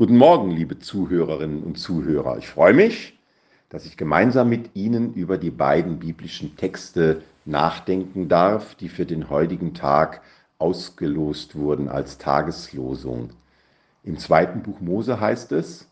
Guten 0.00 0.16
Morgen, 0.16 0.50
liebe 0.50 0.78
Zuhörerinnen 0.78 1.62
und 1.62 1.78
Zuhörer. 1.78 2.38
Ich 2.38 2.48
freue 2.48 2.72
mich, 2.72 3.18
dass 3.68 3.84
ich 3.84 3.98
gemeinsam 3.98 4.48
mit 4.48 4.74
Ihnen 4.74 5.12
über 5.12 5.36
die 5.36 5.50
beiden 5.50 5.98
biblischen 5.98 6.56
Texte 6.56 7.20
nachdenken 7.44 8.26
darf, 8.26 8.74
die 8.76 8.88
für 8.88 9.04
den 9.04 9.28
heutigen 9.28 9.74
Tag 9.74 10.22
ausgelost 10.56 11.54
wurden 11.54 11.90
als 11.90 12.16
Tageslosung. 12.16 13.28
Im 14.02 14.16
zweiten 14.16 14.62
Buch 14.62 14.80
Mose 14.80 15.20
heißt 15.20 15.52
es, 15.52 15.86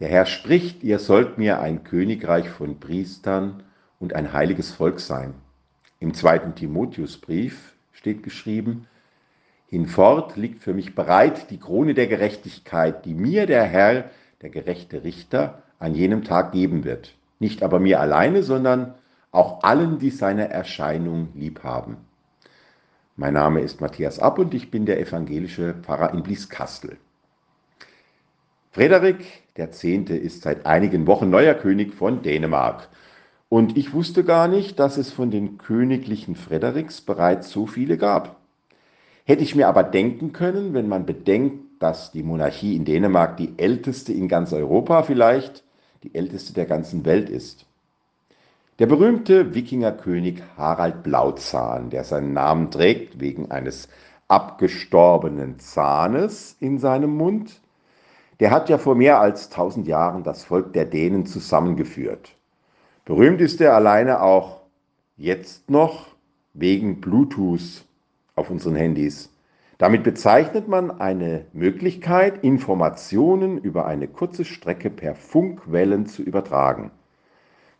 der 0.00 0.08
Herr 0.08 0.26
spricht, 0.26 0.82
ihr 0.82 0.98
sollt 0.98 1.38
mir 1.38 1.58
ein 1.58 1.82
Königreich 1.82 2.50
von 2.50 2.78
Priestern 2.78 3.62
und 3.98 4.12
ein 4.12 4.34
heiliges 4.34 4.70
Volk 4.70 5.00
sein. 5.00 5.32
Im 5.98 6.12
zweiten 6.12 6.54
Timotheusbrief 6.54 7.74
steht 7.92 8.22
geschrieben, 8.22 8.86
Hinfort 9.68 10.36
liegt 10.36 10.62
für 10.62 10.74
mich 10.74 10.94
bereit 10.94 11.50
die 11.50 11.58
Krone 11.58 11.94
der 11.94 12.06
Gerechtigkeit, 12.06 13.04
die 13.04 13.14
mir 13.14 13.46
der 13.46 13.64
Herr, 13.64 14.10
der 14.42 14.50
gerechte 14.50 15.02
Richter, 15.02 15.62
an 15.78 15.94
jenem 15.94 16.22
Tag 16.22 16.52
geben 16.52 16.84
wird. 16.84 17.14
Nicht 17.40 17.62
aber 17.62 17.80
mir 17.80 18.00
alleine, 18.00 18.42
sondern 18.42 18.94
auch 19.32 19.64
allen, 19.64 19.98
die 19.98 20.10
seine 20.10 20.48
Erscheinung 20.48 21.28
lieb 21.34 21.64
haben. 21.64 21.96
Mein 23.16 23.34
Name 23.34 23.60
ist 23.60 23.80
Matthias 23.80 24.18
App 24.18 24.38
und 24.38 24.54
ich 24.54 24.70
bin 24.70 24.86
der 24.86 25.00
evangelische 25.00 25.74
Pfarrer 25.82 26.12
in 26.12 26.22
Blieskastel. 26.22 26.96
Frederik 28.70 29.24
X. 29.56 29.84
ist 29.84 30.42
seit 30.42 30.66
einigen 30.66 31.06
Wochen 31.06 31.30
neuer 31.30 31.54
König 31.54 31.94
von 31.94 32.22
Dänemark. 32.22 32.88
Und 33.48 33.76
ich 33.76 33.94
wusste 33.94 34.22
gar 34.22 34.48
nicht, 34.48 34.78
dass 34.78 34.96
es 34.96 35.12
von 35.12 35.30
den 35.30 35.56
königlichen 35.56 36.36
Frederiks 36.36 37.00
bereits 37.00 37.50
so 37.50 37.66
viele 37.66 37.96
gab. 37.96 38.36
Hätte 39.28 39.42
ich 39.42 39.56
mir 39.56 39.66
aber 39.66 39.82
denken 39.82 40.32
können, 40.32 40.72
wenn 40.72 40.88
man 40.88 41.04
bedenkt, 41.04 41.82
dass 41.82 42.12
die 42.12 42.22
Monarchie 42.22 42.76
in 42.76 42.84
Dänemark 42.84 43.36
die 43.36 43.54
älteste 43.58 44.12
in 44.12 44.28
ganz 44.28 44.52
Europa 44.52 45.02
vielleicht, 45.02 45.64
die 46.04 46.14
älteste 46.14 46.52
der 46.52 46.64
ganzen 46.64 47.04
Welt 47.04 47.28
ist. 47.28 47.66
Der 48.78 48.86
berühmte 48.86 49.52
Wikingerkönig 49.52 50.44
Harald 50.56 51.02
Blauzahn, 51.02 51.90
der 51.90 52.04
seinen 52.04 52.34
Namen 52.34 52.70
trägt 52.70 53.18
wegen 53.18 53.50
eines 53.50 53.88
abgestorbenen 54.28 55.58
Zahnes 55.58 56.56
in 56.60 56.78
seinem 56.78 57.16
Mund, 57.16 57.60
der 58.38 58.52
hat 58.52 58.68
ja 58.68 58.78
vor 58.78 58.94
mehr 58.94 59.20
als 59.20 59.48
tausend 59.48 59.88
Jahren 59.88 60.22
das 60.22 60.44
Volk 60.44 60.72
der 60.72 60.84
Dänen 60.84 61.26
zusammengeführt. 61.26 62.36
Berühmt 63.04 63.40
ist 63.40 63.60
er 63.60 63.74
alleine 63.74 64.22
auch 64.22 64.60
jetzt 65.16 65.68
noch 65.68 66.14
wegen 66.54 67.00
Bluetooth 67.00 67.85
auf 68.36 68.50
unseren 68.50 68.76
Handys. 68.76 69.32
Damit 69.78 70.04
bezeichnet 70.04 70.68
man 70.68 70.90
eine 70.90 71.46
Möglichkeit, 71.52 72.44
Informationen 72.44 73.58
über 73.58 73.86
eine 73.86 74.08
kurze 74.08 74.44
Strecke 74.44 74.90
per 74.90 75.14
Funkwellen 75.14 76.06
zu 76.06 76.22
übertragen. 76.22 76.90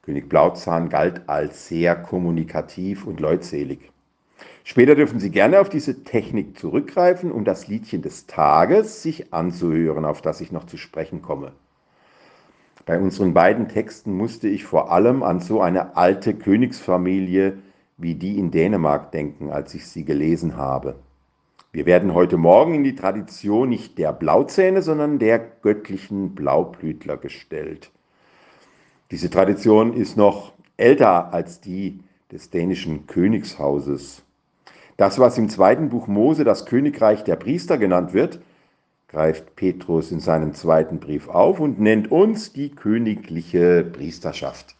König 0.02 0.28
Blauzahn 0.28 0.88
galt 0.88 1.28
als 1.28 1.68
sehr 1.68 1.96
kommunikativ 1.96 3.06
und 3.06 3.20
leutselig. 3.20 3.90
Später 4.64 4.94
dürfen 4.94 5.20
Sie 5.20 5.30
gerne 5.30 5.60
auf 5.60 5.68
diese 5.68 6.04
Technik 6.04 6.58
zurückgreifen, 6.58 7.32
um 7.32 7.44
das 7.44 7.68
Liedchen 7.68 8.02
des 8.02 8.26
Tages 8.26 9.02
sich 9.02 9.32
anzuhören, 9.32 10.04
auf 10.04 10.22
das 10.22 10.40
ich 10.40 10.52
noch 10.52 10.64
zu 10.64 10.76
sprechen 10.76 11.22
komme. 11.22 11.52
Bei 12.84 13.00
unseren 13.00 13.34
beiden 13.34 13.68
Texten 13.68 14.12
musste 14.12 14.48
ich 14.48 14.64
vor 14.64 14.92
allem 14.92 15.22
an 15.22 15.40
so 15.40 15.60
eine 15.60 15.96
alte 15.96 16.34
Königsfamilie 16.34 17.58
wie 17.98 18.14
die 18.14 18.38
in 18.38 18.50
Dänemark 18.50 19.12
denken, 19.12 19.50
als 19.50 19.74
ich 19.74 19.86
sie 19.86 20.04
gelesen 20.04 20.56
habe. 20.56 20.96
Wir 21.72 21.86
werden 21.86 22.14
heute 22.14 22.36
Morgen 22.36 22.74
in 22.74 22.84
die 22.84 22.94
Tradition 22.94 23.68
nicht 23.68 23.98
der 23.98 24.12
Blauzähne, 24.12 24.82
sondern 24.82 25.18
der 25.18 25.38
göttlichen 25.38 26.34
Blaublütler 26.34 27.16
gestellt. 27.16 27.90
Diese 29.10 29.30
Tradition 29.30 29.92
ist 29.92 30.16
noch 30.16 30.52
älter 30.76 31.32
als 31.32 31.60
die 31.60 32.00
des 32.32 32.50
dänischen 32.50 33.06
Königshauses. 33.06 34.22
Das, 34.96 35.18
was 35.18 35.38
im 35.38 35.48
zweiten 35.48 35.90
Buch 35.90 36.06
Mose 36.06 36.44
das 36.44 36.66
Königreich 36.66 37.24
der 37.24 37.36
Priester 37.36 37.78
genannt 37.78 38.14
wird, 38.14 38.40
greift 39.08 39.54
Petrus 39.56 40.10
in 40.10 40.20
seinem 40.20 40.54
zweiten 40.54 40.98
Brief 40.98 41.28
auf 41.28 41.60
und 41.60 41.78
nennt 41.78 42.10
uns 42.10 42.52
die 42.52 42.70
königliche 42.70 43.84
Priesterschaft. 43.84 44.74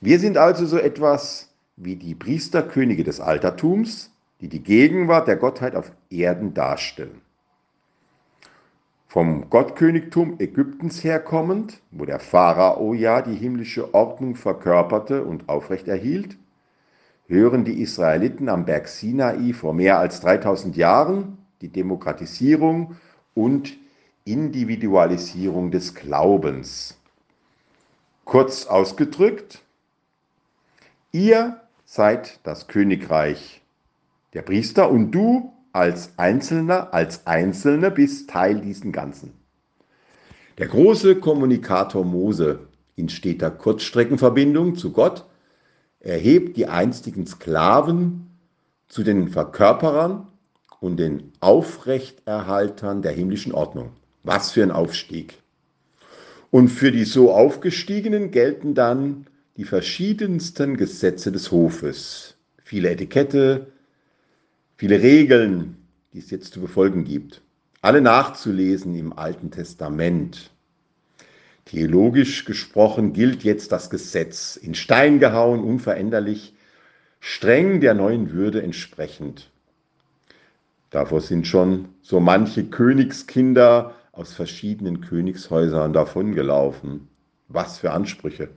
Wir 0.00 0.18
sind 0.18 0.36
also 0.36 0.66
so 0.66 0.78
etwas 0.78 1.51
wie 1.76 1.96
die 1.96 2.14
Priesterkönige 2.14 3.04
des 3.04 3.20
Altertums, 3.20 4.10
die 4.40 4.48
die 4.48 4.62
Gegenwart 4.62 5.28
der 5.28 5.36
Gottheit 5.36 5.74
auf 5.74 5.92
Erden 6.10 6.52
darstellen. 6.54 7.22
Vom 9.06 9.50
Gottkönigtum 9.50 10.36
Ägyptens 10.38 11.04
herkommend, 11.04 11.80
wo 11.90 12.06
der 12.06 12.18
Pharao 12.18 12.94
ja 12.94 13.20
die 13.20 13.34
himmlische 13.34 13.94
Ordnung 13.94 14.36
verkörperte 14.36 15.24
und 15.24 15.48
aufrechterhielt, 15.48 16.38
hören 17.26 17.64
die 17.64 17.80
Israeliten 17.80 18.48
am 18.48 18.64
Berg 18.64 18.88
Sinai 18.88 19.52
vor 19.52 19.74
mehr 19.74 19.98
als 19.98 20.20
3000 20.20 20.76
Jahren 20.76 21.38
die 21.60 21.68
Demokratisierung 21.68 22.96
und 23.34 23.76
Individualisierung 24.24 25.70
des 25.70 25.94
Glaubens. 25.94 26.98
Kurz 28.24 28.66
ausgedrückt, 28.66 29.62
ihr 31.10 31.61
seid 31.92 32.40
das 32.44 32.68
Königreich 32.68 33.60
der 34.32 34.40
Priester 34.40 34.90
und 34.90 35.10
du 35.10 35.52
als 35.74 36.14
Einzelner, 36.16 36.94
als 36.94 37.26
Einzelne 37.26 37.90
bist 37.90 38.30
Teil 38.30 38.62
diesen 38.62 38.92
Ganzen. 38.92 39.34
Der 40.56 40.68
große 40.68 41.16
Kommunikator 41.16 42.02
Mose 42.02 42.60
in 42.96 43.10
steter 43.10 43.50
Kurzstreckenverbindung 43.50 44.76
zu 44.76 44.92
Gott 44.92 45.26
erhebt 46.00 46.56
die 46.56 46.66
einstigen 46.66 47.26
Sklaven 47.26 48.38
zu 48.88 49.02
den 49.02 49.28
Verkörperern 49.28 50.26
und 50.80 50.96
den 50.96 51.32
Aufrechterhaltern 51.40 53.02
der 53.02 53.12
himmlischen 53.12 53.52
Ordnung. 53.52 53.90
Was 54.22 54.50
für 54.50 54.62
ein 54.62 54.70
Aufstieg. 54.70 55.42
Und 56.50 56.68
für 56.68 56.90
die 56.90 57.04
so 57.04 57.34
Aufgestiegenen 57.34 58.30
gelten 58.30 58.72
dann 58.74 59.26
die 59.56 59.64
verschiedensten 59.64 60.76
Gesetze 60.76 61.30
des 61.30 61.50
Hofes, 61.50 62.36
viele 62.62 62.90
Etikette, 62.90 63.66
viele 64.76 65.02
Regeln, 65.02 65.76
die 66.12 66.18
es 66.20 66.30
jetzt 66.30 66.54
zu 66.54 66.60
befolgen 66.60 67.04
gibt. 67.04 67.42
Alle 67.82 68.00
nachzulesen 68.00 68.94
im 68.94 69.12
Alten 69.12 69.50
Testament. 69.50 70.50
Theologisch 71.64 72.44
gesprochen 72.44 73.12
gilt 73.12 73.44
jetzt 73.44 73.72
das 73.72 73.90
Gesetz, 73.90 74.56
in 74.56 74.74
Stein 74.74 75.18
gehauen, 75.18 75.62
unveränderlich, 75.62 76.54
streng 77.20 77.80
der 77.80 77.94
neuen 77.94 78.32
Würde 78.32 78.62
entsprechend. 78.62 79.50
Davor 80.90 81.20
sind 81.20 81.46
schon 81.46 81.88
so 82.02 82.20
manche 82.20 82.64
Königskinder 82.64 83.94
aus 84.12 84.32
verschiedenen 84.32 85.00
Königshäusern 85.00 85.92
davongelaufen. 85.92 87.08
Was 87.48 87.78
für 87.78 87.92
Ansprüche. 87.92 88.48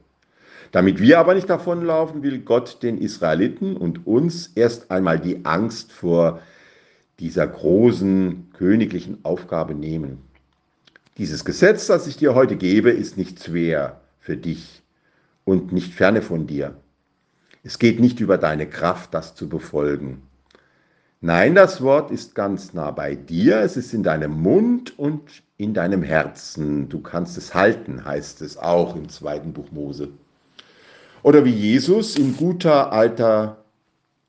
Damit 0.71 0.99
wir 0.99 1.19
aber 1.19 1.35
nicht 1.35 1.49
davonlaufen, 1.49 2.23
will 2.23 2.39
Gott 2.39 2.81
den 2.83 2.97
Israeliten 2.97 3.77
und 3.77 4.05
uns 4.07 4.47
erst 4.55 4.91
einmal 4.91 5.19
die 5.19 5.45
Angst 5.45 5.91
vor 5.91 6.39
dieser 7.19 7.47
großen 7.47 8.51
königlichen 8.53 9.23
Aufgabe 9.23 9.73
nehmen. 9.73 10.19
Dieses 11.17 11.45
Gesetz, 11.45 11.87
das 11.87 12.07
ich 12.07 12.17
dir 12.17 12.35
heute 12.35 12.57
gebe, 12.57 12.91
ist 12.91 13.17
nicht 13.17 13.43
schwer 13.43 14.01
für 14.19 14.35
dich 14.35 14.83
und 15.45 15.71
nicht 15.71 15.93
ferne 15.93 16.21
von 16.21 16.45
dir. 16.45 16.75
Es 17.63 17.79
geht 17.79 17.99
nicht 17.99 18.19
über 18.19 18.37
deine 18.37 18.67
Kraft, 18.67 19.13
das 19.13 19.33
zu 19.33 19.47
befolgen. 19.47 20.23
Nein, 21.21 21.55
das 21.55 21.81
Wort 21.81 22.11
ist 22.11 22.35
ganz 22.35 22.73
nah 22.73 22.91
bei 22.91 23.15
dir, 23.15 23.61
es 23.61 23.77
ist 23.77 23.93
in 23.93 24.03
deinem 24.03 24.41
Mund 24.41 24.99
und 24.99 25.41
in 25.57 25.73
deinem 25.73 26.03
Herzen. 26.03 26.89
Du 26.89 26.99
kannst 26.99 27.37
es 27.37 27.55
halten, 27.55 28.03
heißt 28.03 28.41
es 28.41 28.57
auch 28.57 28.95
im 28.95 29.09
zweiten 29.09 29.53
Buch 29.53 29.71
Mose. 29.71 30.09
Oder 31.25 31.43
wie 31.43 31.49
Jesus 31.49 32.17
in 32.17 32.37
guter 32.37 32.91
alter 32.91 33.65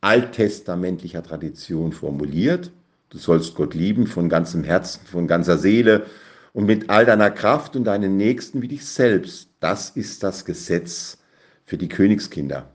alttestamentlicher 0.00 1.22
Tradition 1.22 1.92
formuliert, 1.92 2.70
du 3.10 3.18
sollst 3.18 3.54
Gott 3.54 3.74
lieben 3.74 4.06
von 4.06 4.30
ganzem 4.30 4.64
Herzen, 4.64 5.06
von 5.06 5.26
ganzer 5.26 5.58
Seele 5.58 6.06
und 6.54 6.64
mit 6.64 6.88
all 6.88 7.04
deiner 7.04 7.30
Kraft 7.30 7.76
und 7.76 7.84
deinen 7.84 8.16
Nächsten 8.16 8.62
wie 8.62 8.68
dich 8.68 8.86
selbst. 8.86 9.50
Das 9.60 9.90
ist 9.90 10.22
das 10.22 10.46
Gesetz 10.46 11.18
für 11.66 11.76
die 11.76 11.90
Königskinder. 11.90 12.70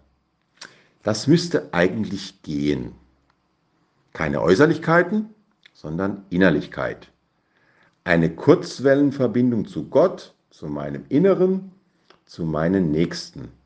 Das 1.02 1.26
müsste 1.26 1.74
eigentlich 1.74 2.44
gehen. 2.44 2.92
Keine 4.14 4.44
Äußerlichkeiten, 4.44 5.30
sondern 5.74 6.26
Innerlichkeit. 6.30 7.08
Eine 8.04 8.30
Kurzwellenverbindung 8.30 9.66
zu 9.66 9.90
Gott, 9.90 10.36
zu 10.52 10.68
meinem 10.68 11.06
Inneren, 11.10 11.72
zu 12.28 12.46
meinen 12.46 12.92
Nächsten. 12.92 13.60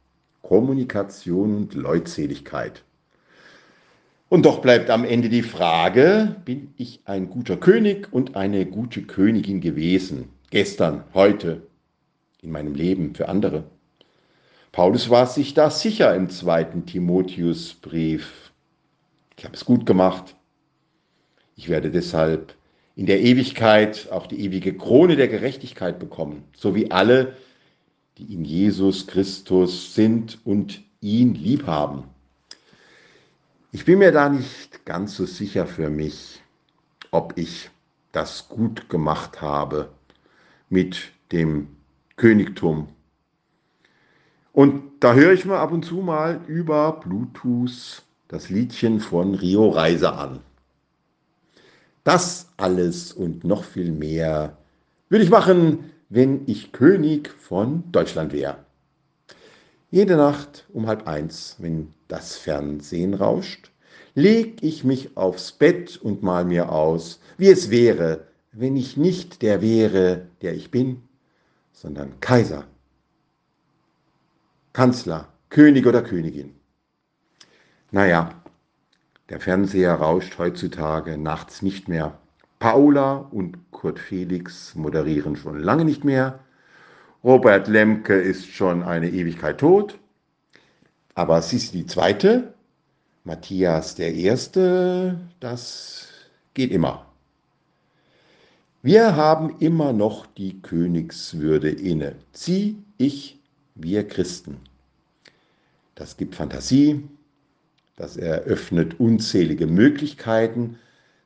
Kommunikation 0.47 1.55
und 1.55 1.73
Leutseligkeit. 1.73 2.83
Und 4.29 4.45
doch 4.45 4.59
bleibt 4.59 4.89
am 4.89 5.05
Ende 5.05 5.29
die 5.29 5.43
Frage, 5.43 6.35
bin 6.45 6.73
ich 6.77 7.01
ein 7.05 7.29
guter 7.29 7.57
König 7.57 8.11
und 8.11 8.35
eine 8.35 8.65
gute 8.65 9.03
Königin 9.03 9.61
gewesen? 9.61 10.29
gestern, 10.55 11.03
heute, 11.13 11.63
in 12.41 12.49
meinem 12.49 12.75
Leben 12.75 13.13
für 13.13 13.27
andere. 13.27 13.65
Paulus 14.71 15.09
war 15.09 15.25
sich 15.25 15.53
da 15.53 15.69
sicher 15.69 16.15
im 16.15 16.29
zweiten 16.29 16.85
Timotheusbrief. 16.85 18.51
Ich 19.37 19.43
habe 19.43 19.53
es 19.53 19.65
gut 19.65 19.85
gemacht. 19.85 20.35
Ich 21.57 21.67
werde 21.67 21.91
deshalb 21.91 22.55
in 22.95 23.05
der 23.05 23.19
Ewigkeit 23.21 24.07
auch 24.11 24.27
die 24.27 24.39
ewige 24.39 24.77
Krone 24.77 25.17
der 25.17 25.27
Gerechtigkeit 25.27 25.99
bekommen, 25.99 26.45
so 26.55 26.73
wie 26.73 26.89
alle, 26.89 27.33
die 28.17 28.33
in 28.33 28.45
Jesus 28.45 29.07
Christus 29.07 29.93
sind 29.93 30.39
und 30.45 30.81
ihn 31.01 31.33
lieb 31.35 31.67
haben. 31.67 32.03
Ich 33.71 33.85
bin 33.85 33.99
mir 33.99 34.11
da 34.11 34.29
nicht 34.29 34.85
ganz 34.85 35.17
so 35.17 35.25
sicher 35.25 35.67
für 35.67 35.89
mich, 35.89 36.41
ob 37.11 37.37
ich 37.37 37.69
das 38.11 38.47
gut 38.47 38.89
gemacht 38.89 39.41
habe 39.41 39.91
mit 40.69 41.11
dem 41.31 41.67
Königtum 42.15 42.87
und 44.55 44.83
da 45.01 45.13
höre 45.13 45.33
ich 45.33 45.43
mir 45.43 45.57
ab 45.57 45.73
und 45.73 45.83
zu 45.83 45.95
mal 45.95 46.39
über 46.47 46.93
Bluetooth 46.93 48.01
das 48.29 48.49
Liedchen 48.49 49.01
von 49.01 49.35
Rio 49.35 49.69
Reiser 49.69 50.17
an. 50.17 50.39
Das 52.05 52.47
alles 52.55 53.11
und 53.11 53.43
noch 53.43 53.65
viel 53.65 53.91
mehr 53.91 54.57
würde 55.09 55.25
ich 55.25 55.29
machen, 55.29 55.91
wenn 56.09 56.43
ich 56.47 56.71
König 56.71 57.29
von 57.29 57.91
Deutschland 57.91 58.33
wäre. 58.33 58.57
Jede 59.91 60.17
Nacht 60.17 60.65
um 60.73 60.87
halb 60.87 61.07
eins, 61.07 61.55
wenn 61.59 61.93
das 62.07 62.35
Fernsehen 62.35 63.13
rauscht, 63.13 63.71
leg 64.13 64.61
ich 64.61 64.83
mich 64.83 65.15
aufs 65.17 65.51
Bett 65.51 65.97
und 65.97 66.23
mal 66.23 66.45
mir 66.45 66.71
aus, 66.71 67.19
wie 67.37 67.49
es 67.49 67.69
wäre, 67.69 68.27
wenn 68.51 68.75
ich 68.75 68.97
nicht 68.97 69.41
der 69.41 69.61
wäre, 69.61 70.27
der 70.41 70.53
ich 70.53 70.71
bin, 70.71 71.03
sondern 71.73 72.19
Kaiser 72.19 72.65
Kanzler, 74.75 75.29
König 75.47 75.87
oder 75.87 76.01
Königin. 76.01 76.53
Naja, 77.91 78.41
der 79.29 79.39
Fernseher 79.39 79.93
rauscht 79.93 80.37
heutzutage 80.37 81.17
nachts 81.17 81.61
nicht 81.61 81.87
mehr. 81.87 82.19
Paula 82.65 83.17
und 83.29 83.59
Kurt 83.69 83.99
Felix 83.99 84.73
moderieren 84.73 85.35
schon 85.35 85.59
lange 85.59 85.85
nicht 85.85 86.03
mehr. 86.03 86.39
Robert 87.23 87.67
Lemke 87.67 88.15
ist 88.15 88.47
schon 88.47 88.81
eine 88.81 89.11
Ewigkeit 89.11 89.59
tot. 89.59 89.99
Aber 91.13 91.43
Sissi 91.43 91.73
die 91.73 91.85
Zweite, 91.85 92.55
Matthias 93.23 93.93
der 93.93 94.15
Erste, 94.15 95.19
das 95.39 96.07
geht 96.55 96.71
immer. 96.71 97.05
Wir 98.81 99.15
haben 99.15 99.57
immer 99.59 99.93
noch 99.93 100.25
die 100.25 100.59
Königswürde 100.63 101.69
inne. 101.69 102.15
Sie, 102.31 102.79
ich, 102.97 103.39
wir 103.75 104.07
Christen. 104.07 104.57
Das 105.93 106.17
gibt 106.17 106.33
Fantasie, 106.33 107.07
das 107.95 108.17
eröffnet 108.17 108.99
unzählige 108.99 109.67
Möglichkeiten, 109.67 110.79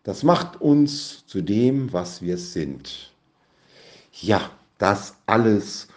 das 0.03 0.23
macht 0.23 0.61
uns 0.61 1.25
zu 1.25 1.41
dem, 1.41 1.91
was 1.93 2.21
wir 2.21 2.37
sind. 2.37 3.13
Ja, 4.13 4.49
das 4.77 5.15
alles 5.25 5.87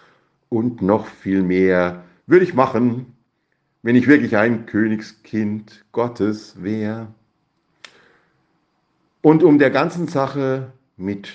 und 0.49 0.83
noch 0.83 1.07
viel 1.07 1.43
mehr 1.43 2.05
würde 2.27 2.45
ich 2.45 2.55
machen, 2.55 3.15
wenn 3.83 3.97
ich 3.97 4.07
wirklich 4.07 4.37
ein 4.37 4.67
Königskind 4.67 5.85
Gottes 5.93 6.63
wäre. 6.63 7.09
Und 9.23 9.43
um 9.43 9.59
der 9.59 9.71
ganzen 9.71 10.09
Sache 10.09 10.73
mit 10.97 11.29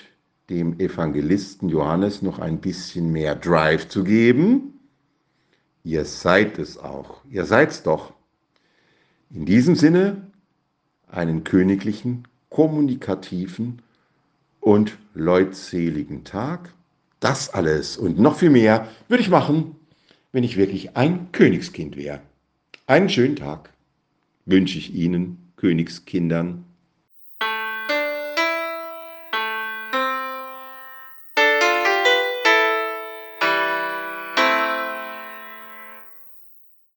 dem 0.49 0.79
Evangelisten 0.79 1.69
Johannes 1.69 2.21
noch 2.21 2.39
ein 2.39 2.59
bisschen 2.59 3.11
mehr 3.11 3.35
Drive 3.35 3.87
zu 3.89 4.03
geben, 4.03 4.77
Ihr 5.87 6.03
seid 6.03 6.59
es 6.59 6.77
auch. 6.77 7.21
Ihr 7.29 7.45
seid's 7.45 7.81
doch. 7.81 8.11
In 9.29 9.45
diesem 9.45 9.75
Sinne 9.75 10.29
einen 11.09 11.45
königlichen, 11.45 12.27
kommunikativen 12.57 13.83
und 14.59 14.97
leutseligen 15.13 16.23
Tag. 16.23 16.73
Das 17.19 17.53
alles 17.53 17.97
und 17.97 18.17
noch 18.17 18.39
viel 18.39 18.49
mehr 18.49 18.87
würde 19.07 19.21
ich 19.21 19.29
machen, 19.29 19.75
wenn 20.31 20.43
ich 20.43 20.57
wirklich 20.57 20.97
ein 20.97 21.31
Königskind 21.33 21.95
wäre. 21.95 22.19
Einen 22.87 23.09
schönen 23.09 23.35
Tag 23.35 23.69
wünsche 24.47 24.79
ich 24.79 24.91
Ihnen, 24.95 25.51
Königskindern. 25.55 26.63